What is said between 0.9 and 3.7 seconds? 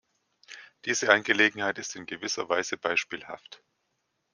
Angelegenheit ist in gewisser Weise beispielhaft.